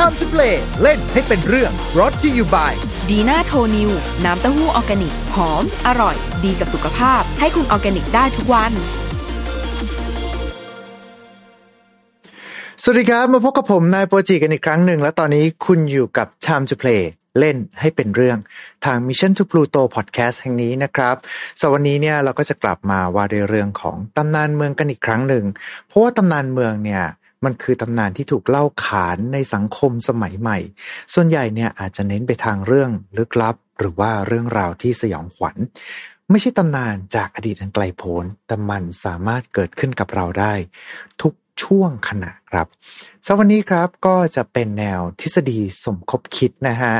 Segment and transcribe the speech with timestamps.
[0.00, 2.72] Time to play เล่นให้เป็นเรื่อง brought to you by
[3.10, 3.90] ดีน่าโทนิว
[4.24, 8.72] น้ำเต้าหู้ออร์แกนิก หอม อร่อย ดีกับสุขภาพ ให้คุณออร์แกนิกได้ทุกวัน
[12.82, 17.02] สวัสดีครับ มาพบกับผมนายโปรจิกันอีกครั้งหนึ่ง และตอนนี้คุณอยู่กับ Time to play
[17.38, 18.38] เล่นให้เป็นเรื่อง
[18.84, 21.16] ทาง Mission to Pluto Podcast แห่งนี้นะครับ
[21.60, 25.44] วันนี้เนี่ยเราก็จะกลับมาว่าในเรื่องของตำนานเมืองกันอีกครั้งหนึ่ง
[25.86, 27.04] เพราะว่าตำนานเมืองเนี่ย
[27.44, 30.58] มันคือตำนานที่ถูกเล่าขานในสังคมสมัยใหม่
[31.14, 35.56] ส่วนใหญ่เนี่ยอาจจะเน้นไปทางเรื่องลึกลับ หรือว่าเรื่องราวที่สยองขวัญ
[36.30, 40.54] ไม่ใช่ตำนานจากอดีตอันไกลโพ้น แต่มันสามารถเกิดขึ้นกับเราได้
[41.22, 42.66] ทุกช่วงขณะครับ
[43.26, 46.94] สวันนี้ครับก็จะเป็นแนวทฤษฎีสมคบคิดนะฮะ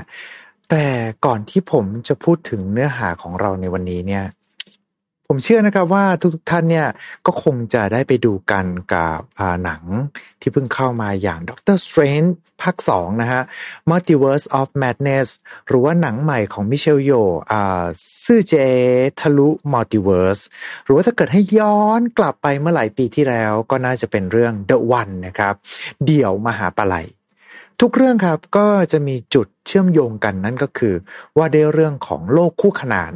[0.71, 0.87] แต่
[1.27, 4.25] ก่อนที่ผมจะพูดถึงเนื้อหาของเราในวันนี้เนี่ย
[5.29, 6.05] ผมเชื่อนะครับว่า
[6.35, 6.89] ทุกๆท่านเนี่ย
[7.27, 9.21] ก็คงจะได้ไปดูกันกับ
[9.65, 9.83] หนัง
[10.41, 12.31] ที่เพิ่งเข้ามาอย่าง Doctor Strange
[12.63, 13.43] ภาค 2 นะฮะ
[13.91, 15.29] Multiverse of Madness
[15.69, 17.13] หรือว่าหนังใหม่ของมิเชลโย
[18.25, 18.55] ซื่อเจ
[19.21, 20.41] ทะลุมัลติเวิร์ส
[20.85, 25.55] หรือว่าถ้าเกิดให้ย้อนกลับไปเมื่อหลายปีที่แล้วก็น่าจะเป็นเรื่อง The One นะครับ
[26.07, 27.07] เดี่ยวมหาปลัย
[27.81, 30.95] ทุกเรื่องครับก็จะมีจุดเชื่อมโยงกันนั่นก็คือ
[31.37, 33.15] ว่าได้เรื่องของโลกคู่ขนาน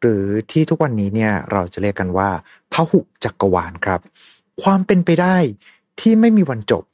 [0.00, 2.30] หรือที่ทุกวันนี้เนี่ยเราจะเรียกกันว่า
[2.72, 4.00] พหุจักรวาลครับ
[4.62, 5.36] ความเป็นไปได้
[6.00, 6.84] ที่ไม่มีวันจบ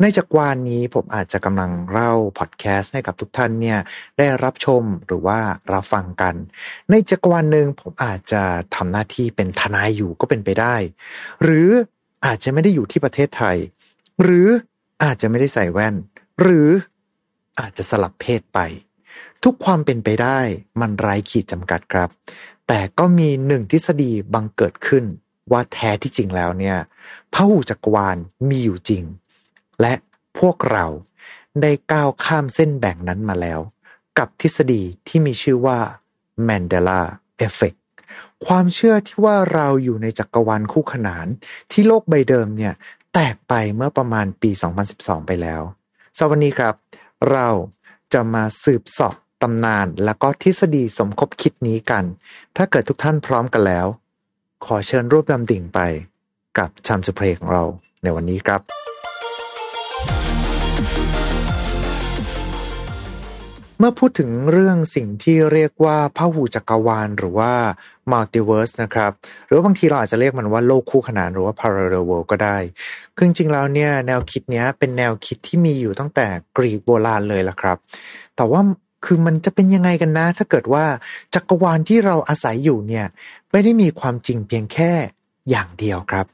[0.00, 3.78] ในจักรวาลนนี้ผมอาจจะกำลังเล่าพอดแคสต์ให้กับทุกท่านเนี่ย
[4.18, 5.38] ได้รับชมหรือว่า
[5.72, 6.34] รับฟังกัน
[6.90, 8.42] ในจักรวาลหนึ่งผมอาจจะ
[8.74, 10.76] ทำหน้าที่เป็นทนายอยู่ก็เป็นไปได้
[11.42, 11.68] หรือ
[12.26, 13.56] อาจจะไม่ได้อยู่ที่ประเทศไทย
[14.22, 14.48] หรือ
[15.04, 15.94] อาจจะไม่ได้ใส่แว่น
[16.40, 16.68] หรือ
[17.60, 18.58] อาจจะสลับเพศไป
[19.44, 20.38] ทุกความเป็นไปได้
[20.80, 22.08] มันไร้ขีดจำกัดครับ
[22.72, 25.04] แต่ก็มีหนึ่งทฤษฎีบังเกิดขึ้น
[25.52, 26.76] ว่าแท้ที่จริงแล้วเนี่ย
[27.32, 28.16] พระหูจักรวาล
[28.48, 29.04] มีอยู่จริง
[29.80, 29.94] และ
[30.38, 30.86] พวกเรา
[31.62, 33.60] ได้ก้าวข้ามเส้นแบ่งนั้นมาแล้ว
[34.18, 35.78] กับทฤษฎีที่มีชื่อว่า
[36.48, 37.00] Mandela
[37.46, 37.78] Effect
[38.46, 41.26] ความเชื่อที่ว่าเราอยู่ในจักรวาลคู่ขนาน
[41.72, 42.74] ที่โลกใบเดิมเนี่ย
[43.14, 44.50] แตกไปเมื่อประมาณปี
[44.90, 45.62] 2012 ไปแล้ว
[46.18, 46.74] สวันนี้ครับ
[47.32, 47.48] เรา
[48.12, 52.04] จะมาสืบสอบ ตำนานและก็ทฤษฎีสมคบคิดนี้กัน
[52.56, 53.86] ถ้าเกิดทุกท่านพร้อมกันแล้ว
[54.64, 55.80] ขอเชิญรูปดำดิ่งไป
[56.58, 57.62] กับชามสุเพลของเรา
[58.02, 58.60] ในวันนี้ครับ
[63.78, 67.52] เมื่อพูดถึงเรื่องสิ่งที่เรียกว่าพหูจักรวาลหรือว่า
[68.10, 69.12] multiverse นะครับ
[69.46, 72.56] หรือบางทีเราอาจจะเรียกมันว่าโลกคู่ขนานหรือว่า parallel world ก็ได้
[73.14, 77.78] คือจริงๆแล้วเนี่ยแนวคิดนี้เป็นแนวคิดที่มีอยู่ตั้งแต่กรีกโบราณเลยละครับ
[78.36, 78.60] แต่ว่า
[79.04, 80.84] คือมันจะเป็นยังไงกันนะ ถ้าเกิดว่า
[81.34, 83.06] จักรวาลที่เราอาศัยอยู่เนี่ย
[83.50, 84.92] ไม่ได้มีความจริงเพียงแค่
[85.50, 86.26] อย่างเดียวครับ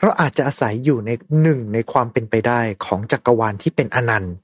[0.00, 1.10] เราอาจจะอาศัยอยู่ใน
[1.42, 4.34] หนึ่งในความเป็นไปได้ของจักรวาลที่เป็นอนันต์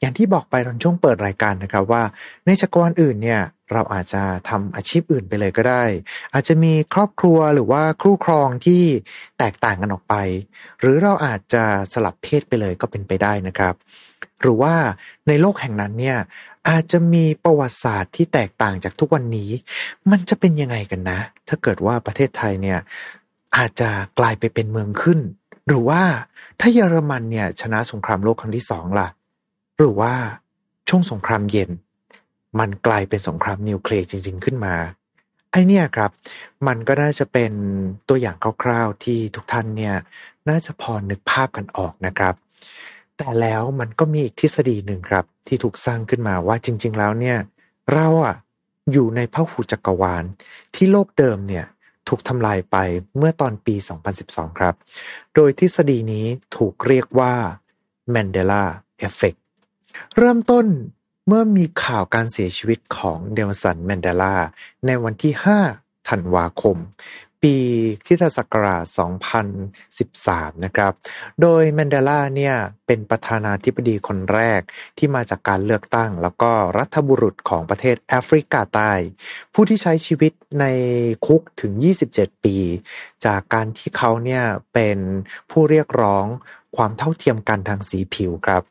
[0.00, 2.02] อย่างที่บอกไปตอนช่วงเปิดรายการนะครับว่า
[2.46, 5.84] ในจักรวาลอื่นเนี่ยเราอาจจะทำอาชีพอื่นไปเลยก็ได้
[6.34, 8.82] อาจจะมีครอบครัวหรือว่าคู่ครองที่
[9.38, 10.14] แตกต่างกันออกไป
[10.80, 13.74] หรือเราอาจจะสลับเพศไปเลยก็เป็นไปได้นะครับ
[14.40, 14.74] หรือว่า
[15.28, 16.18] ในโลกแห่งนั้นเนี่ย
[16.68, 19.50] อาจจะมีประวัติศาสตร์ที่แตกต่างจากทุกวันนี้
[20.10, 22.78] มันจะเป็นยังไงกันนะ ถ้าเกิดว่าประเทศไทยเนี่ย
[23.56, 25.20] อาจจะกลายไปเป็นเมืองขึ้น
[25.66, 26.02] หรือว่า
[26.60, 29.08] ถ้าเยอรมันเนี่ยชนะสงครามโลกครั้งที่สองล่ะ
[29.76, 30.12] หรือว่า
[30.88, 31.70] ช่วงสงครามเย็น
[32.58, 34.74] มันกลายเป็นสงครามนิวเคลียร์จริง ๆ ขึ้นมา
[35.50, 36.10] ไอเนี่ยครับ
[36.66, 37.52] มันก็น่าจะเป็น
[38.08, 39.94] ตัวอย่างคร่าวๆที่ทุกท่านเนี่ย
[40.48, 42.34] น่าจะพอนึกภาพกันออกนะครับ
[43.18, 47.38] แต่แล้วมันก็มีอีกทฤษฎีหนึ่งครับ ที่ถูกสร้างขึ้นมาว่าจริง ๆ แล้วเนี่ย
[47.92, 48.36] เราอะ
[48.92, 50.24] อยู่ในพหุจักรวาล
[50.74, 51.66] ที่โลกเดิมเนี่ย
[52.08, 52.76] ถูกทำลายไป
[53.16, 53.74] เมื่อตอนปี
[54.16, 54.74] 2012 ครับ
[55.34, 56.26] โดยทฤษฎีนี้
[56.56, 57.34] ถูกเรียกว่า
[58.14, 58.64] Mandela
[59.06, 59.38] Effect
[60.16, 60.66] เริ่มต้น
[61.26, 64.36] เมื่อมีข่าวการเสียชีวิตของเดลสันแมนเดลา
[64.86, 65.32] ในวันที่
[65.70, 66.76] 5 ธันวาคม
[67.42, 67.56] ปี
[68.06, 68.84] คิทศักราช
[69.74, 70.92] 2013 นะครับ
[71.40, 72.54] โดยแมนเดลาเนี่ย
[72.86, 74.60] เป็นประธานาธิบดีคนแรก
[74.98, 78.92] ที่มาจากการเลือกตั้ง แล้วก็รัฐบุรุษของประเทศแอฟริกาใต้
[79.54, 80.64] ผู้ที่ใช้ชีวิตใน
[81.26, 81.72] คุกถึง
[82.10, 82.56] 27 ปี
[83.26, 84.44] จากการที่เขาเนี่ย
[84.74, 84.98] เป็น
[85.50, 86.26] ผู้เรียกร้อง
[86.76, 88.62] ความเท่าเทียมกันทางสีผิวครับ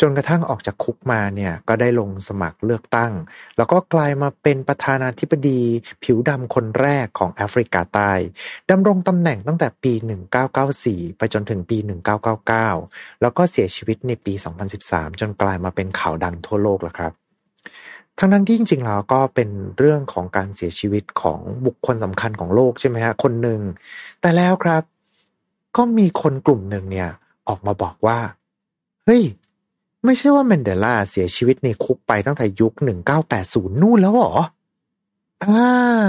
[0.00, 3.12] จนกระทั่งออกจากคุกมาเนี่ยก็ได้ลงสมัครเลือกตั้ง
[3.56, 5.60] แล้วก็กลายมาเป็นประธานาธิบดี
[6.04, 8.12] ผิวดำคนแรกของแอฟริกาใต้
[8.70, 9.92] ดำรงตำแหน่งตั้งแต่ปี
[10.56, 11.78] 1994 ไปจนถึงปี
[12.48, 14.32] 1999 แล้วก็เสียชีวิตในปี
[14.76, 17.14] 2013 จนกลายมาเป็นข่าวดังทั่วโลกแล้วครับ
[18.18, 23.60] ทั้งนั้นที่จริงๆแล้วก็เป็นเรื่องของการเสียชีวิตของบุคคลสำคัญของโลกใช่ไหมฮะคนหนึ่ง
[24.20, 24.82] แต่แล้วครับ
[25.76, 27.10] ก็มีคนกลุ่มหนึ่งเนี่ย
[27.48, 28.18] ออกมาบอกว่า
[29.04, 29.22] เฮ้ย
[30.04, 32.72] ไม่ใช่ว่าแมนเดลาเสียชีวิตในคุกไปตั้งแต่ยุค
[33.26, 34.34] 1980 นู่นแล้วหรอ
[35.44, 36.08] อ่า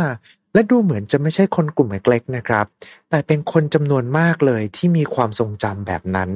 [0.54, 2.66] และดูเหมือนจะไม่ใช่คนกลุ่มเล็กๆนะครับ
[3.10, 6.30] แต่เป็นคนจำนวนมากเลยที่มีความทรงจำแบบนั้น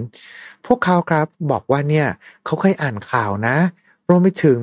[0.65, 2.07] พวกเขาครับบอกว่าเนี่ย
[2.45, 3.57] เขาเคยอ่านข่าวนะ
[4.09, 4.59] รวมไปถึง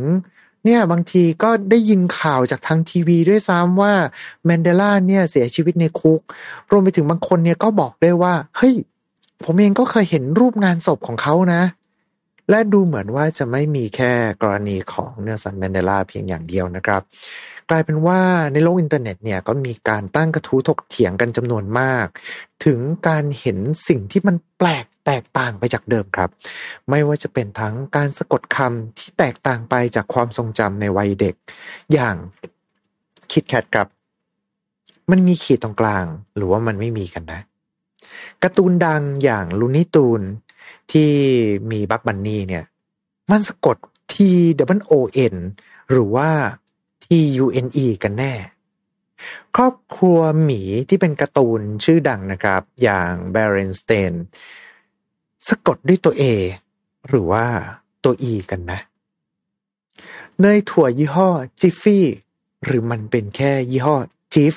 [0.64, 3.94] เนี่ยบางทีก็ได้ยินข่าวจากทางทีวีด้วยซ้ำว่า
[4.44, 6.20] แมนเดลาเนี่ยเสียชีวิตในคุก
[6.70, 8.74] รวมไปถึงบางคนเนี่ยก็บอกได้ว่า เฮ้ย
[9.44, 11.62] ผมเองก็เคยเห็นรูปงานศพของเขานะ
[12.50, 17.02] และดูเหมือนว่าจะไม่มีแค่กรณีของเนลสันแมนเดลาเพียงอย่างเดียวนะครับ
[17.70, 18.20] กลายเป็นว่า
[18.52, 22.06] ในโลกอินเทอร์เน็ตเนี่ยก็มีการตั้งกระทู้ถกเถียงกันจำนวนมาก
[22.64, 22.78] ถึง
[23.08, 23.58] การเห็น
[23.88, 26.30] สิ่งที่มันแปลกแตกต่างไปจากเดิมครับ
[26.90, 31.34] ไม่ว่าจะเป็นทั้งการสะกดคำที่แตกต่างไปจากความทรงจำในวัยเด็ก
[31.92, 32.16] อย่าง
[33.32, 33.88] คิดแคทครับ
[35.10, 36.04] มันมีขีดตรงกลาง
[36.36, 37.40] หรือว่ามันไม่มีกันนะ
[38.42, 40.22] การ์ตูนดังอย่างลูนี่ตูน
[40.92, 41.12] ที่
[41.70, 42.64] มีบักบันนี่เนี่ย
[43.30, 43.76] มันสะกด
[44.12, 44.14] T
[44.78, 44.94] W O
[45.34, 45.36] N
[45.90, 46.30] หรือว่า
[47.04, 47.06] T
[47.44, 48.34] U N E กันแน่
[49.56, 54.12] ครอบครัวหมีที่เป็นการ์ตูนชื่อดังนะครับ อย่าง Berenstain
[55.48, 56.22] สะกดด้วยตัว A
[57.08, 57.46] หรือว่า
[58.04, 58.80] ตัว E กันนะ
[60.40, 61.28] เนยถั่วยี่ห้อ
[61.60, 62.06] Jiffy
[62.64, 63.96] หรือมันเป็นแค่ยี่ห้อ
[64.34, 64.54] Jif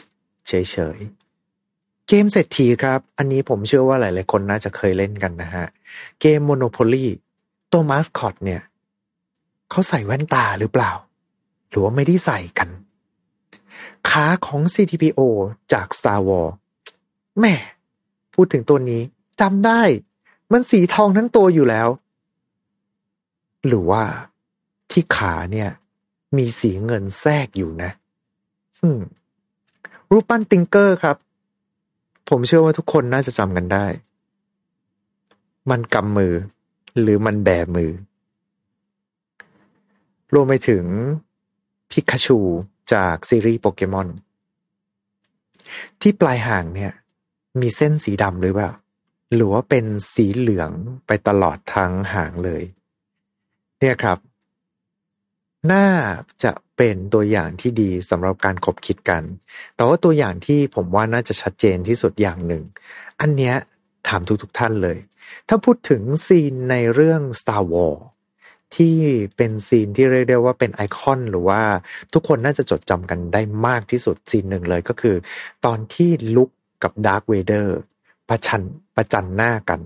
[0.47, 0.53] เฉ
[0.97, 1.22] ยๆ
[2.07, 5.65] เกมเศรษฐีครับ อันนี้ผมเชื่อว่าหลาย ๆ คนน่าจะเคยเล่นกันนะฮะ
[6.21, 7.05] เกม Monopoly
[7.71, 8.61] ตัวมาสคอตเนี่ย
[9.69, 10.91] เขาใส่แว่นตาหรือเปล่า
[11.69, 12.69] หรือว่าไม่ได้ใส่กัน
[14.09, 15.19] ขาของ CTPO
[15.73, 16.51] จาก Star Wars
[17.39, 17.53] แม่
[18.33, 19.01] พูดถึงตัวนี้
[19.41, 19.81] จำได้
[20.51, 21.87] มันสีทองทั้งตัวอยู่แล้ว
[23.67, 24.03] หรือว่า
[24.91, 25.69] ที่ขาเนี่ย
[26.37, 27.91] มีสีเงินแทรกอยู่นะ
[30.11, 31.17] รูปปั้นติงเกอร์ครับ
[32.29, 33.85] ผมเชื่อว่าทุกคนน่าจะจำกันได้
[35.69, 36.33] มันกำมือ
[37.01, 37.91] หรือมันแบมือ
[40.33, 40.85] รวมไปถึง
[41.91, 42.39] พิกาชู
[42.93, 44.07] จากซีรีส์โปเกมอน
[46.01, 46.91] ที่ปลายห่างเนี่ย
[47.59, 48.71] มีเส้นสีดำหรือเปล่า
[49.33, 50.71] หรือว่าเป็นสีเหลือง
[51.07, 52.63] ไปตลอดทั้งหางเลย
[53.79, 54.17] เนี่ยครับ
[55.71, 55.87] น่า
[56.43, 59.23] จะเป็นตัวอย่างที่ดีสำหรับการคบคิดกัน
[59.75, 62.63] แต่ว่าตัวอย่างที่ผมว่าน่าจะชัดเจนที่สุดอย่างหนึ่ง
[63.21, 63.55] อันเนี้ย
[64.07, 64.97] ถามทุกๆทท่านเลย
[65.47, 68.01] ถ้าพูดถึง scene ในเรื่อง Star Wars
[68.75, 68.97] ที่
[69.37, 71.61] เป็น scene ที่เรียกได้ว่าเป็นไอคอนหรือว่า
[72.13, 75.15] ทุกคนน่าจะจดจำกันได้มากที่สุด scene หนึ่งเลยก็คือ
[75.65, 76.49] ตอนที่ลุค
[76.83, 77.77] กับดาร์ธเวเดอร์
[78.29, 78.63] ประชัน
[78.95, 79.79] ประจันหน้ากัน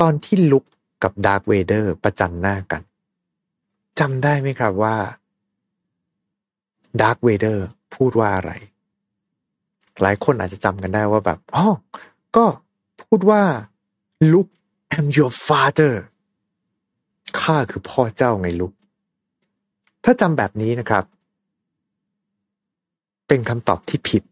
[0.00, 0.64] ตอนที่ลุค
[1.02, 2.82] กับดาร์ธเวเดอร์ประจันหน้ากัน
[4.00, 4.96] จำได้ไหมครับว่า
[7.00, 8.52] ดาร์ธเวเดอร์พูดว่าอะไร
[10.02, 11.66] หลายคนอาจจะจำกันได้ว่าแบบอ๋อ
[12.36, 12.44] ก็
[13.02, 13.42] พูดว่า
[14.32, 14.48] look
[14.94, 15.94] I'm your father
[17.40, 18.72] ข้าคือพ่อเจ้าไงลุก
[20.04, 21.04] ถ้าจำแบบนี้นะครับ
[23.28, 24.22] เป็นคำตอบที่ผิด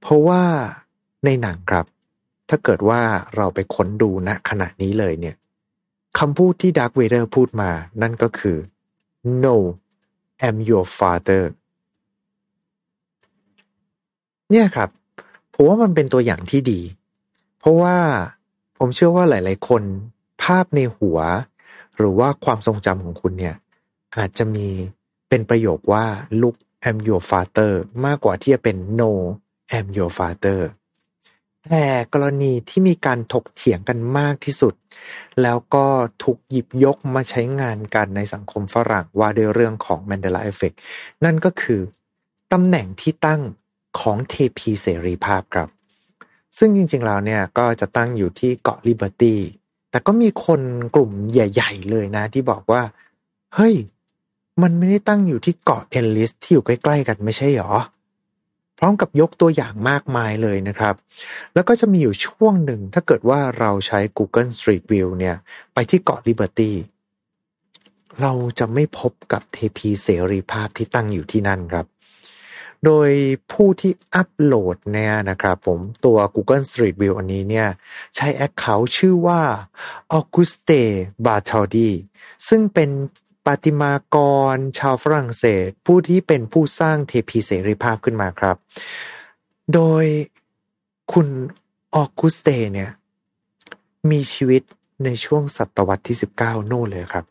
[0.00, 0.42] เพราะว่า
[1.24, 1.86] ในหนังครับ
[2.48, 3.00] ถ้าเกิดว่า
[3.36, 5.36] เราไปค้นดูณขณะนี้เลยเนี่ย
[6.18, 7.70] คำพูดที่ดาร์คเวเดอร์พูดมา
[8.02, 8.56] นั่นก็คือ
[9.44, 9.56] no
[10.48, 11.44] am your father
[14.50, 14.88] เนี่ยครับ
[15.54, 16.80] ผมว่ามันเป็นตัวอย่างที่ดี
[17.58, 17.96] เพราะว่า
[18.78, 19.82] ผมเชื่อว่าหลาย ๆ คน
[20.42, 21.18] ภาพในหัว
[21.96, 23.56] หรือว่าความทรงจำของคุณเนี่ย
[24.16, 24.68] อาจจะมี
[25.28, 26.04] เป็นประโยคว่า
[26.40, 26.56] look
[26.88, 27.72] am your father
[28.04, 29.10] มากกว่าที่จะเป็น no
[29.78, 30.60] am your father
[31.70, 34.74] แต่กรณีที่มีการถกเถียงกันมากที่สุด
[35.42, 35.86] แล้วก็
[36.22, 40.76] ถูกหยิบยกมาใช้งานกันในสังคมฝรั่งว่าด้วยเรื่องของ Mandela Effect
[41.24, 41.80] นั่นก็คือ
[42.52, 43.40] ตำแหน่งที่ตั้ง
[44.00, 45.68] ของเทพีเสรีภาพครับ
[46.58, 49.40] ซึ่งจริงๆแล้วเนี่ยก็จะตั้งอยู่ที่เกาะลิเบอร์ตี้
[49.90, 50.60] แต่ก็มีคน
[50.94, 52.82] กลุ่มใหญ่ ๆ เลยนะที่บอกว่า
[53.54, 53.74] เฮ้ย
[54.62, 57.72] มันไม่ได้ตั้งอยู่ที่เกาะเอลลิสที่อยู่ใกล้ ๆ กันไม่ใช่หรอ
[58.82, 60.94] ร้อมกับยกตัวอย่างมากมายเลยนะครับ
[61.54, 65.36] แล้วก็จะมีอยู่ช่วงหนึ่งถ้าเกิดว่าเราใช้ Google Street View เนี่ย
[65.74, 66.72] ไปที่เกาะ Liberty
[68.20, 71.86] เราจะไม่พบกับเทพีเสรีภาพที่ตั้งอยู่ที่นั่นครับ
[72.84, 73.10] โดย
[73.52, 77.68] ผู้ที่อัปโหลดเนี่ยนะครับผมตัว Google Street View อันนี้เนี่ย
[78.16, 79.40] ใช้ account ชื่อว่า
[80.18, 80.82] Auguste
[81.26, 81.90] Bartholdi
[82.48, 82.90] ซึ่งเป็น
[83.46, 84.16] ประติมาก
[84.54, 88.56] ร ชาวฝรั่งเศส ผู้ที่เป็นผู้สร้างเทพีเสรีภาพขึ้นมาครับ
[89.74, 90.04] โดย
[91.12, 91.28] คุณ
[91.94, 92.90] ออกุสเตเนี่ย
[94.10, 94.62] มีชีวิต
[95.04, 97.24] ในช่วงศตวรรษที่ 19 โน่เลยครับ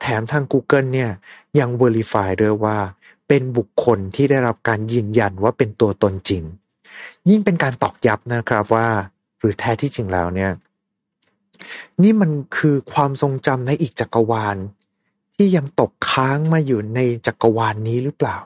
[0.00, 1.10] แถมทาง Google เนี่ย
[1.58, 2.78] ยัง Verify ด้วยว่า
[3.28, 6.42] เป็นบุคคลที่ได้รับการยืนยันว่าเป็นตัวตนจริง
[7.28, 8.88] ยิ่งเป็นการตอกย้ำนะครับว่า
[9.38, 10.52] หรือแท้ที่จริงแล้วเนี่ย
[12.02, 14.56] นี่มันคือความทรงจำในอีกจักรวาล
[15.40, 18.36] ที่ยังตกค้างมาอยู่ในจักรวาลนนี้หรือเปล่า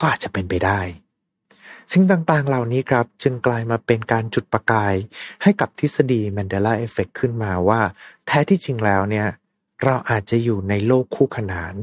[0.00, 0.80] ก็อาจจะเป็นไปได้
[1.92, 4.94] สิ่งต่างๆเหล่านี้ครับ จึงกลายมาเป็นการจุดประกาย
[5.42, 7.80] ให้กับทฤษฎีแมนเดลาเอฟเฟกขึ้นมาว่า
[8.26, 9.28] แท้ที่จริงแล้วเนี่ย
[9.82, 11.74] เราอาจจะอยู่ในโลกคู่ขนาน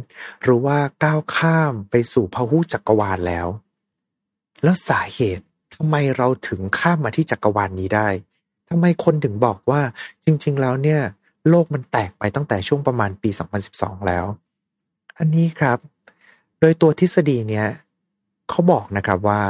[0.41, 3.47] หรือว่าก้าวข้ามไปสู่พหุจักรวาลแล้ว
[4.63, 8.07] แล้วสาเหตุทำไมเราถึงข้ามมาที่จักรวาลนนี้ได้
[8.69, 9.81] ทำไมคนถึงบอกว่า
[10.25, 11.01] จริง ๆ แล้วเนี่ย
[11.49, 13.29] โลกมันแตกไปตั้งแต่ช่วงประมาณปี
[13.69, 14.25] 2012 แล้ว
[15.17, 15.77] อันนี้ครับ
[16.59, 17.67] โดยตัวทฤษฎีเนี้ย
[18.49, 19.41] เขาบอกนะครับว่า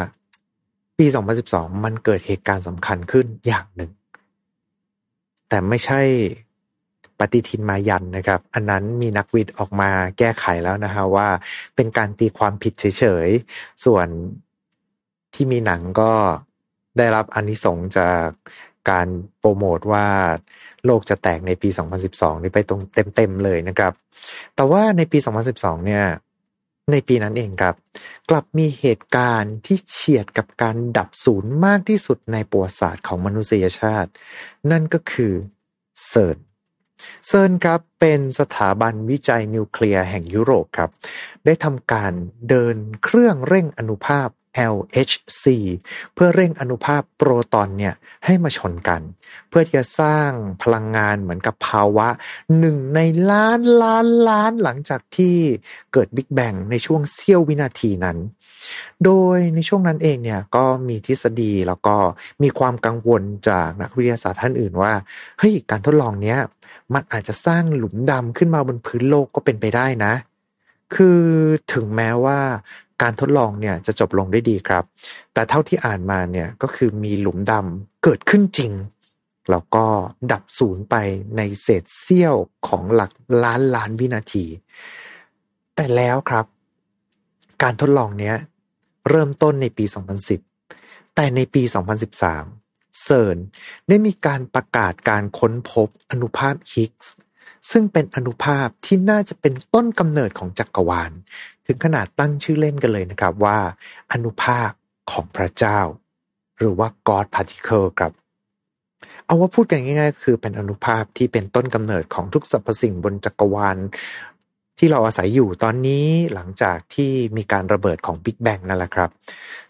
[0.97, 1.05] ปี
[1.45, 3.91] 2012 มันเกิดเหตุการณ์สำคัญขึ้นอย่างหนึ่ง
[5.49, 6.01] แต่ไม่ใช่
[7.19, 11.27] ปฏิทินมายันนะครับ อันนั้นมีนักวิทย์ออกมาแก้ไขแล้วนะฮะว่า
[11.75, 14.07] เป็นการตีความผิดเฉยๆ ส่วน
[15.33, 16.11] ที่มีหนังก็
[16.97, 18.27] ได้รับอนนิสงจาก
[18.89, 19.07] การ
[19.39, 20.07] โปรโมทว่า
[20.85, 21.69] โลกจะแตกในปี
[22.05, 22.81] 2012 นี่ไปตรง
[23.15, 23.93] เต็มๆเลยนะครับ
[24.55, 25.17] แต่ว่าในปี
[25.51, 26.05] 2012 เนี่ย
[26.91, 27.75] ในปีนั้นเองครับ
[28.29, 34.11] กลับมีเหตุการณ์ที่เฉียดกับการดับศูนย์มากที่สุดในประวัติศาสตร์ของมนุษยชาติ
[34.71, 35.33] นั่นก็คือ
[36.07, 36.37] CERN
[37.27, 40.89] CERN ครับเป็นสถาบันวิจัยนิวเคลียร์แห่งยุโรปครับ
[41.45, 42.11] ได้ทำการ
[42.49, 44.29] เดินเครื่องเร่งอนุภาค
[44.73, 45.45] LHC
[46.13, 47.93] เพื่อเร่งอนุภาคโปรตอนเนี่ย
[48.25, 49.01] ให้มาชนกัน
[49.49, 50.31] เพื่อที่จะสร้าง
[50.61, 52.07] พลังงานเหมือนกับภาวะ
[52.59, 52.99] หนึ่งใน
[53.31, 55.35] ล้านล้านล้านหลังจากที่
[55.93, 58.17] เกิดบิ๊กแบงในช่วงเสี้ยววินาทีนั้น
[59.05, 61.95] โดยในช่วงนั้นเองเนี่ยก็มีทฤษฎีแล้วก็
[62.43, 64.93] มีความกังวลจากนักวิทยาศาสตร์ท่านอื่นว่า
[65.39, 66.39] เฮ้ยการทดลองเนี้ย
[66.93, 70.13] มันอาจจะสร้างหลุมดำขึ้นมาบนพื้นโลกก็เป็นไปได้นะ
[70.95, 71.21] คือ
[71.73, 72.39] ถึงแม้ว่า
[73.01, 74.83] การทดลองเนี่ยจะจบลงได้ดีครับ
[75.33, 78.71] แต่เท่าที่อ่านมาเนี่ยก็คือมีหลุมดำเกิดขึ้นจริง
[79.49, 79.85] แล้วก็
[80.31, 80.95] ดับศูนย์ไป
[81.37, 82.35] ในเศษเสี้ยว
[82.67, 83.11] ของหลัก
[83.43, 84.45] ล้านล้านวินาที
[85.75, 86.45] แต่แล้วครับ
[87.63, 88.35] การทดลองเนี้ย
[89.09, 89.85] เริ่มต้นในปี
[90.49, 91.63] 2010 แต่ในปี
[92.29, 93.37] 2013 เซิร์น
[93.87, 97.11] ได้มีการประกาศการค้นพบอนุภาคฮิกส์
[97.69, 101.11] ซึ่งเป็นอนุภาคที่น่าจะเป็นต้นกำเนิดของจักรวาล
[101.65, 103.59] ถึงขนาดตั้งชื่อเล่นกันเลยนะครับว่า
[104.11, 104.69] อนุภาค
[105.11, 105.79] ของพระเจ้า
[106.57, 108.11] หรือว่า God Particle ครับ
[109.25, 113.77] เอาว่าพูดกันง่ายๆ คือเป็นอนุภาคที่เป็นต้นกำเนิดของทุกสรรพสิ่งบนจักรวาล
[114.77, 119.09] ที่เราอาศัยอยู่ตอนนี้หลังจากที่มีการระเบิดของ Big Bang นั่นแหละครับ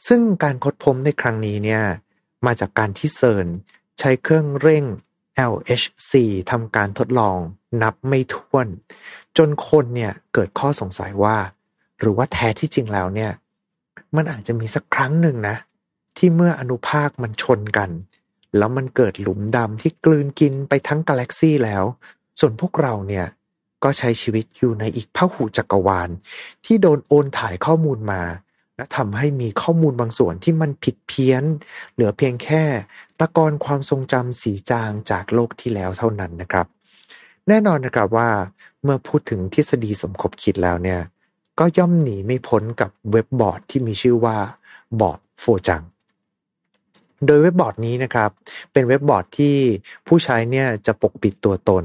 [0.07, 1.83] ซึ่งการค้นพบในครั้งนี้เนี่ย
[2.45, 3.47] มาจากการที่เซิร์น
[3.99, 4.83] ใช้เครื่องเร่ง
[5.49, 6.13] LHC
[6.51, 7.37] ทำการทดลอง
[7.81, 8.67] นับไม่ถ้วน
[9.37, 11.37] จนคนเนี่ยเกิดข้อสงสัยว่า
[11.99, 13.31] หรือว่าแท้ที่จริงแล้วเนี่ย
[14.15, 15.55] มันอาจจะมีสักครั้งหนึ่งนะ
[16.17, 17.89] ที่เมื่ออนุภาคมันชนกัน
[18.57, 21.83] แล้วมันเกิดหลุมดำที่กลืนกินไปทั้งกาแล็กซี่แล้ว
[22.39, 23.25] ส่วนพวกเราเนี่ย
[23.83, 26.09] ก็ใช้ชีวิตอยู่ในอีกพหุจักรวาล
[26.65, 28.23] ที่โดนโอนถ่ายข้อมูลมา
[28.75, 31.43] และทำให้มีข้อมูลบางส่วนที่มันผิดเพี้ยน
[31.93, 32.63] เหลือเพียงแค่
[33.21, 36.65] ตะกอนความทรงจำสีจางจากโลกที่แล้วเท่านั้นนะครับ
[37.47, 38.29] แน่นอนนะครับว่า
[38.83, 41.01] เมื่อพูดถึงทฤษฎีสมคบคิดแล้วเนี่ย
[41.59, 44.37] ก็ย่อมหนีไม่พ้นกับเว็บบอร์ดที่มีชื่อว่า
[44.99, 45.83] บอร์ด 4chan
[47.25, 48.29] โดยเว็บบอร์ดนี้นะครับ
[48.71, 49.55] เป็นเว็บบอร์ดที่
[50.07, 51.83] ผู้ใช้เนี่ยจะปกปิดตัวตน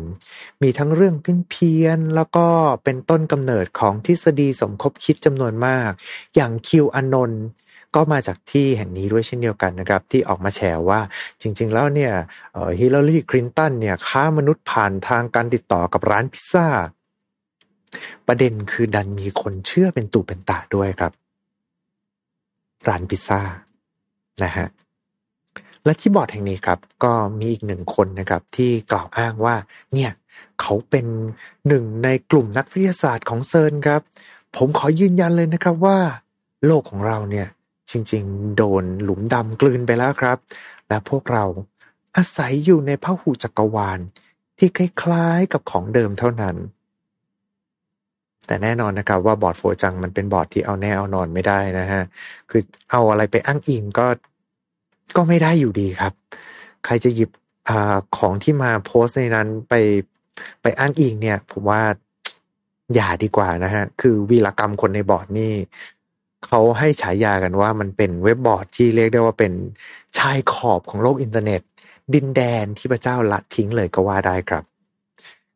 [0.63, 1.15] มีทั้งเรื่อง
[1.51, 2.47] เพี้ยนแล้วก็
[2.85, 5.91] เป็นต้นกำเนิดของทฤษฎีสมคบคิดจำนวนมาก
[6.35, 7.45] อย่างคิวอนนท์
[7.97, 11.01] ก็มาจากที่แห่งนี้ด้วยเช่นเดียวกันนะครับ ที่ออกมาแฉว่า
[11.41, 12.13] จริง ๆ แล้วเนี่ย
[12.79, 16.67] ฮิลลารีคลินตันเนี่ยค้ามนุษย์ผ่านทางการติดต่อกับร้านพิซซ่า
[18.27, 21.13] ประเด็นคือดันมีคนเชื่อเป็นตู่เป็นตาด้วยครับ
[22.89, 23.41] ร้านพิซซ่า
[24.43, 24.67] นะฮะ
[25.85, 29.57] และที่บอร์ดแห่งนี้ครับ ก็มีอีกหนึ่งคนนะครับ ที่กล่าวอ้างว่า
[29.95, 30.11] เนี่ย
[30.61, 31.07] เขาเป็น
[31.69, 34.01] หนึ่งในกลุ่มนักวิทยาศาสตร์ของ CERN ครับ
[34.57, 35.99] ผมขอยืนยันเลยนะครับว่า
[36.67, 37.49] โลกของเราเนี่ย
[37.91, 40.39] จริงๆ โดนหลุมดำกลืนไปแล้วครับ
[40.89, 41.45] และพวกเรา
[42.17, 44.01] อาศัยอยู่ในพหุจักรวาล
[44.59, 46.57] ที่คล้ายๆกับของเดิมเท่านั้น
[48.47, 52.03] แต่แน่นอนนะครับว่าบอร์ด 4chan มันเป็นบอร์ดที่เอาแน่เอานอนไม่ได้นะฮะ
[52.51, 54.07] คือเอาอะไรไปอ้างอิงก็
[55.17, 56.13] ก็ไม่ได้อยู่ดีครับ
[56.85, 57.31] ใครจะหยิบ
[57.69, 57.71] อ
[58.17, 59.75] ของที่มาโพสในนั้นไป
[60.63, 61.83] ไปอ้างอิงเนี่ย ผมว่า
[62.95, 65.55] อย่าดีกว่านะฮะ คือวีรกรรมคนในบอร์ดนี่
[66.47, 69.53] เขาให้ฉายากันว่ามันเป็นเว็บบอร์ดที่เรียกได้ว่าเป็น
[70.19, 71.63] ชายขอบของโลกอินเทอร์เน็ต
[72.15, 74.65] ดินแดนที่พระเจ้าละทิ้งเลยก็ว่าได้ครับ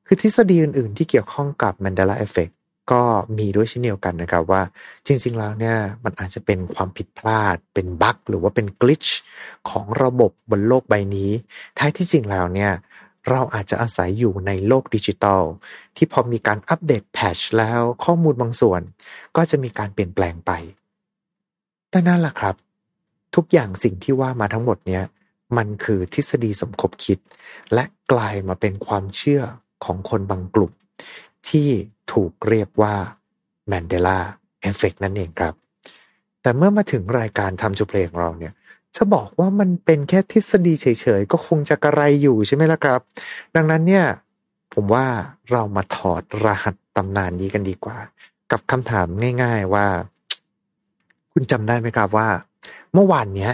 [0.07, 2.53] คือทฤษฎีอื่น ๆ ที่เกี่ยวข้องกับ Mandela Effect
[2.93, 3.03] ก็
[3.39, 4.63] มีด้วยเช่นเดียวกันนะครับว่า
[5.07, 9.07] จริง ๆ แล้วเนี่ยมันอาจจะเป็นความผิดพลาด เป็น bug หรือว่าเป็น glitch
[9.71, 11.31] ของระบบบนโลกใบนี้
[11.79, 12.73] ท้ายที่จริงแล้วเนี่ย
[13.31, 15.43] เราอาจจะอาศัยอยู่ในโลกดิจิตอล
[15.97, 18.81] ที่พอมีการอัปเดต patch แล้วข้อมูลบางส่วน
[19.37, 20.53] ก็จะมีการเปลี่ยนแปลงไป
[21.91, 22.55] แต่นั่นแหละครับ
[23.35, 25.05] ทุกอย่างสิ่งที่ว่ามาทั้งหมดเนี้ย
[25.57, 27.19] มันคือทฤษฎีสมคบคิด
[27.75, 29.43] และกลายมาเป็นความเชื่อ
[29.85, 30.73] ของคนบางกลุ่ม
[31.49, 31.69] ที่
[32.13, 32.95] ถูกเรียกว่า
[33.67, 35.55] Mandela Effect นั่นเองครับ
[36.43, 38.55] แต่เมื่อมาถึงรายการทำจุเพลงเราเนี่ย
[38.97, 40.87] จะบอกว่ามันเป็นแค่ทฤษฎีเฉ
[41.19, 43.01] ยๆ ก็คงจะกระไรอยู่ใช่ไหมล่ะครับ
[43.57, 44.07] ดังนั้นเนี่ย
[44.75, 45.07] ผมว่า
[45.51, 47.99] เรามาถอดรหัสตำนานนี้กันดีกว่า
[48.51, 49.07] กับคำถาม
[49.43, 49.87] ง่าย ๆว่า
[51.33, 52.29] คุณจำได้ไหมครับว่า
[52.95, 53.53] เมื่อวานเนี้ย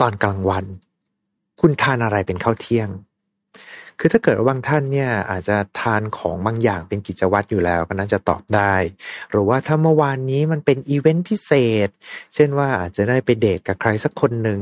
[0.00, 0.64] ตอนกลางวัน
[1.60, 2.88] คุณทานอะไรเป็นข้าวเที่ยง
[3.98, 8.74] คือถ้าเกิดว่าบางท่านเนี่ย อาจจะทานของบางอย่างเป็นกิจวัตรอยู่แล้วก็น่าจะตอบได้
[9.30, 11.52] หรือว่าถ้าเมื่อวานนี้มันเป็นอีเวนต์พิเศ
[11.86, 11.88] ษ
[12.34, 14.60] เช่นว่าอาจจะได้ไปเดทกับใครสักคนหนึ่ง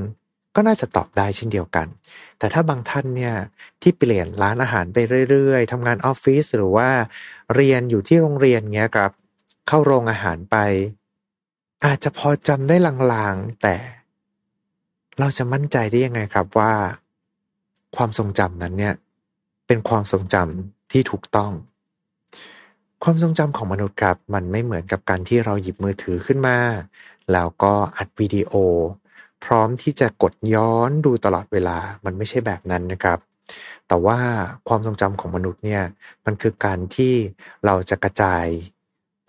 [0.54, 1.86] ก็น่าจะตอบได้เช่นเดียวกัน
[2.38, 3.34] แต่ถ้าบางท่านเนี่ย
[3.82, 4.98] ที่เปลี่ยนร้านอาหารไป
[5.30, 6.88] เรื่อยๆทำงานออฟฟิศหรือว่า
[7.54, 9.12] เรียนอยู่ที่โรงเรียนเงี้ยครับ
[9.68, 10.56] เข้าโรงอาหารไป
[11.84, 12.76] อาจจะพอจำได้
[13.12, 13.76] ลางๆ แต่
[15.18, 16.72] เราจะมั่นใจได้ยังไงครับว่า
[17.96, 18.94] ความทรงจำนั้นเนี่ย
[19.66, 21.52] เป็นความทรงจำที่ถูกต้อง
[23.02, 26.58] ความทรงจำของมนุษย์ครับ มันไม่เหมือนกับการที่เราหยิบมือถือขึ้นมา
[27.32, 28.52] แล้วก็อัดวิดีโอ
[29.44, 33.18] พร้อมที่จะกดย้อนดูตลอดเวลามันไม่ใช่แบบนั้นนะครับ
[33.88, 34.18] แต่ว่า
[34.68, 35.82] ความทรงจำของมนุษย์เนี่ย
[36.24, 37.14] มันคือการที่
[37.66, 38.46] เราจะกระจาย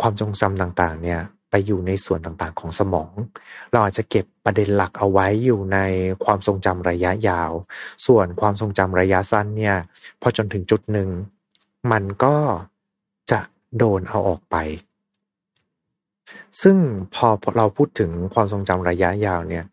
[0.02, 1.22] ความทรงจำต่างๆ เนี่ย
[1.58, 3.12] ไปอยู่ในส่วนต่างๆ ของสมอง
[3.72, 5.78] เราอาจจะเก็บประเด็นหลักเอาไว้อยู่ใน
[6.26, 7.52] ความทรงจำระยะยาว
[8.06, 9.76] ส่วนความทรงจำระยะสั้นเนี่ย
[10.22, 11.10] พอจนถึงจุดหนึ่ง
[11.92, 12.36] มันก็
[13.32, 13.42] จะ
[13.78, 14.56] โดนเอาออกไป
[16.62, 16.78] ซึ่ง
[17.14, 19.66] พอเราพูดถึงความทรงจำระยะยาวเนี่ย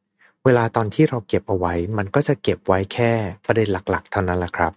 [0.44, 3.12] เวลาตอนที่เราเก็บเอาไว้ มันก็จะเก็บไว้แค่
[3.44, 4.72] ประเด็นหลักๆ เท่านั้นแหละครับ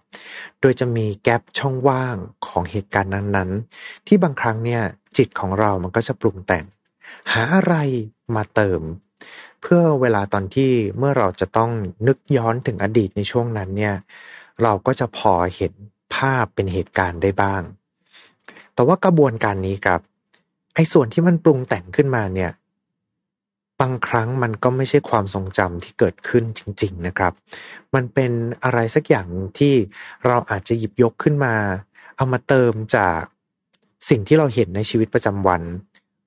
[0.60, 4.82] โดยจะมีแกลบช่องว่างของเหตุการณ์นั้นๆ ที่บางครั้งเนี่ย
[5.16, 6.64] จิตของเรามันก็จะปรุงแต่ง
[7.32, 7.76] หาอะไร
[8.34, 8.82] มาเติม
[9.62, 11.70] เพื่อเวลาตอนที่เมื่อเราจะต้อง
[12.06, 13.94] นึกย้อนถึงอดีตในช่วงนั้นเนี่ย
[14.62, 15.72] เราก็จะพอเห็น
[16.14, 17.62] ภาพเป็นเหตุการณ์ได้บ้าง
[18.74, 20.00] แต่ว่ากระบวนการนี้ครับ
[20.74, 22.52] ไอ้ส่วนที่มันปรุงแต่งขึ้นมาเนี่ย
[23.80, 27.32] บางครั้งมันก็ไม่ใช่ความทรงจำที่เกิดขึ้นจริง ๆนะครับ
[27.94, 28.32] มันเป็น
[28.64, 29.74] อะไรสักอย่างที่
[30.26, 31.54] เราอาจจะหยิบยกขึ้นมา
[32.16, 33.20] เอามาเติมจาก
[34.08, 35.62] สิ่งที่เราเห็นในชีวิตประจำวัน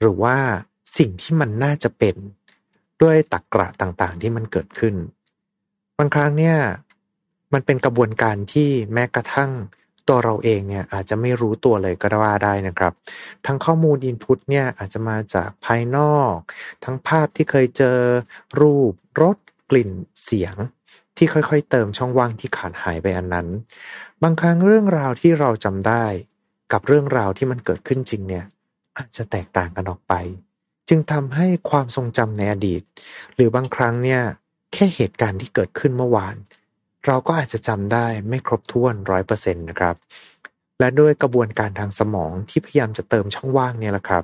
[0.02, 0.38] หรือว่า
[0.98, 2.16] สิ่งที่มันน่าจะเป็น
[3.02, 4.96] ด้วยตักกระต่างๆ ที่มันเกิดขึ้น
[5.98, 6.58] บางครั้งเนี่ย
[7.54, 9.52] มันเป็นกระบวนการที่แม้กระทั่ง
[10.08, 12.94] ตัวเราเองเนี่ยอาจจะไม่รู้ตัวเลยก็ว่าได้นะครับ
[13.46, 16.36] ทั้งข้อมูลอินพุตเนี่ยอาจจะมาจากภายนอก
[16.84, 17.98] ทั้งภาพที่เคยเจอ
[18.60, 19.38] รูปรส
[19.70, 19.92] กลิ่น
[20.24, 20.56] เสียง
[21.18, 23.48] ที่ค่อยๆ เติมช่องว่างที่ขาดหายไปอันนั้น
[24.24, 26.06] บางครั้งเรื่องราวที่เราจำได้
[26.72, 28.46] กับเรื่องราวที่มันเกิดขึ้นจริงเนี่ย
[28.98, 30.14] อาจจะแตกต่างกันออกไป
[30.90, 32.82] จึงทำให้ความทรงจำในอดีต
[33.36, 34.22] หรือบางครั้งเนี่ย
[34.74, 36.36] แค่เหตุการณ์ที่เกิดขึ้นเมื่อวาน
[37.06, 39.96] เราก็อาจจะจำได้ไม่ครบถ้วนร้อยเปอร์เซ็นต์นะครับ
[40.80, 44.24] และด้วยกระบวนการทางสมองที่พยายามจะเติมช่องว่างเนี่ยแหละครับ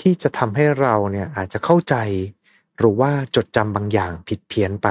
[0.00, 1.96] ที่จะทำให้เราเนี่ยอาจจะเข้าใจ
[2.78, 4.88] หรือว่าจดจำบางอย่างผิดเพี้ยนไป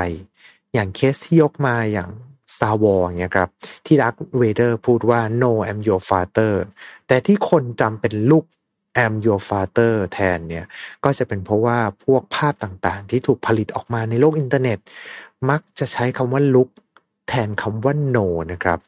[0.73, 2.09] อย่างเคสที่ยกมาอย่าง
[2.53, 3.49] Star Wars เนี่ยครับ
[3.85, 6.53] ที่ Darth Vader พูดว่า no I'm your father
[7.07, 8.45] แต่ที่คนจำเป็นลูก
[9.03, 10.65] am your father แทนเนี่ย
[11.03, 14.79] ก็จะเป็นเพราะว่าพวกภาพต่างๆ ที่ถูกผลิตออกมาในโลกอินเทอร์เน็ต
[15.49, 16.69] มักจะใช้คำว่า Luke
[17.27, 18.79] แทนคำว่า no นะครับ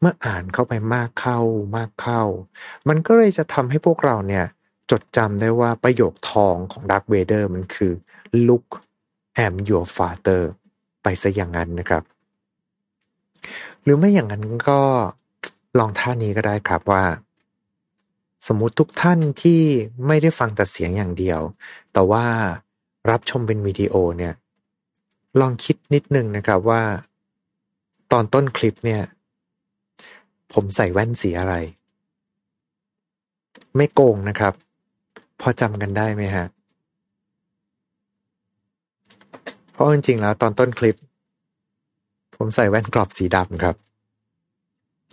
[0.00, 1.38] เมื่ออ่านเข้าไปมากเข้า
[1.76, 2.22] มากเข้า
[2.88, 4.44] มันก็เลยจะทำให้พวกเราเนี่ย
[4.90, 7.92] จดจำได้ว่าประโยคทองของ Darth Vader มันคือ
[8.48, 8.66] look
[9.44, 10.42] am your father
[11.02, 12.02] ไปซะอย่างนั้นนะครับ
[13.82, 14.80] หรือไม่อย่างนั้นก็
[15.78, 17.04] ลองท่านี้ก็ได้ครับว่า
[18.46, 19.60] สมมุติทุกท่านที่
[20.06, 21.40] ไม่ได้ฟังแต่เสียงอย่างเดียว
[21.92, 22.24] แต่ว่า
[23.10, 24.34] รับชมเป็นวิดีโอเนี่ย
[25.40, 26.82] ลองคิดนิดนึงนะครับว่า
[28.12, 29.02] ตอนต้นคลิปเนี่ย
[30.52, 31.54] ผมใส่แว่นสีอะไร
[33.76, 34.54] ไม่โกงนะครับ
[35.40, 36.46] พอจำกันได้ไหมฮะ
[39.72, 40.96] เพราะจริงๆแล้วตอนต้นคลิป
[42.36, 43.76] ผมใส่แว่นกรอบสีดำครับ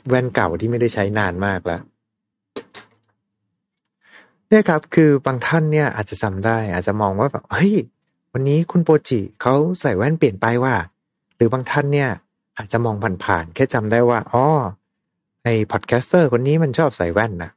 [0.10, 1.82] แว่นเก่าที่ไม่ได้ใช้นานมากแล้ว
[4.56, 7.76] เนี่ยครับ คือบางท่านเนี่ยอาจจะจำได้ อาจจะมองว่าแบบเฮ้ย
[8.34, 10.76] วันนี้คุณโปจิเขาใส่แว่นเปลี่ยนไปว่า
[11.36, 12.10] หรือบางท่านเนี่ย
[12.58, 14.46] อาจจะมองผ่านๆแค่จำได้ว่าอ๋อ
[15.44, 17.52] ไอ้ podcaster คนนี้มันชอบใส่แว่นนะ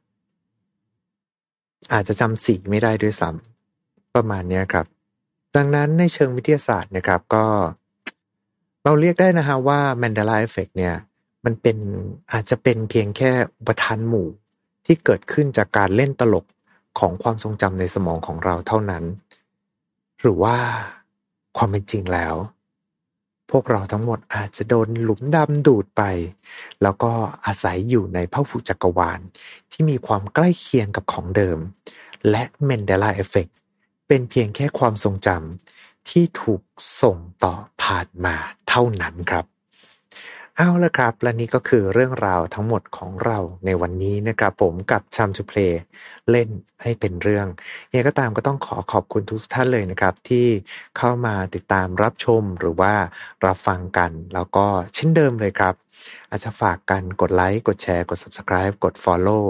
[1.93, 4.85] อาจจะจำสีไม่ได้ด้วยซ้ำประมาณนี้ครับ
[5.55, 7.45] ดังนั้นในเชิงวิทยาศาสตร์นะครับก็
[8.83, 10.95] เราเรียกได้นะฮะว่า Mandela Effect เนี่ย
[11.45, 11.77] มันเป็น
[12.33, 14.27] อาจจะเป็นเพียงแค่อุปทานหมู่
[14.85, 16.45] ที่เกิดขึ้นจากการเล่นตลก
[16.99, 19.03] ของความทรงจำในสมองของเราเท่านั้น
[20.19, 20.57] หรือว่า
[21.57, 22.35] ความเป็นจริงแล้ว
[23.51, 26.03] พวกเราทั้งหมดอาจจะโดนหลุมดำดูดไป
[26.81, 27.11] แล้วก็
[27.45, 29.19] อาศัยอยู่ในพหุจักรวาล
[29.71, 31.57] ที่มีความใกล้เคียงกับของเดิม
[32.29, 33.47] และเมนเดลาเอฟเฟก
[34.07, 36.61] เป็นเพียงแค่ความทรงจำที่ถูก
[37.01, 38.35] ส่งต่อผ่านมา
[38.69, 39.45] เท่านั้นครับ
[40.61, 45.73] เอาละครับ และนี่ก็คือเรื่องราวทั้งหมดของเราในวันนี้นะครับผมกับ Time to Play
[46.31, 46.49] เล่น
[46.83, 47.47] ให้เป็นเรื่อง
[47.89, 50.47] ยังไงก็ตามก็ต้องขอขอบคุณทุกท่านเลยนะครับ ที่
[50.97, 52.93] เข้ามาติดตามรับชมหรือว่า
[53.45, 55.73] รับฟังกัน แล้วก็เช่นเดิมเลยครับ
[56.29, 59.45] อาจจะฝากกันกดไลค์กดแชร์กด Subscribe กด Follow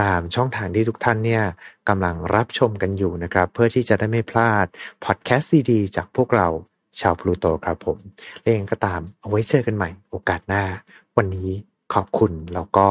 [0.00, 1.44] ตามช่องทางที่ทุกท่านเนี่ย
[1.88, 4.66] กำลังรับชมกันอยู่นะครับ เพื่อที่จะได้ไม่พลาด
[5.04, 6.48] พอดแคสต์ดีๆจากพวกเรา
[7.00, 7.98] ชาวพลูโตครับผม
[8.42, 10.64] เรื่องก็ตามเอาไว้เจอกันใหม่โอกาสหน้า
[11.16, 11.50] วันนี้
[11.94, 12.88] ขอบคุณแล้วก็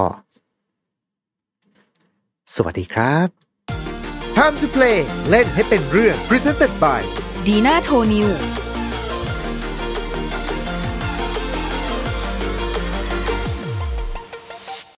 [2.56, 3.28] สวัสดีครับ
[4.38, 4.98] Time to play
[5.30, 7.02] เล่นให้เป็นเรื่อง Presented by
[7.48, 8.30] Dina Toniu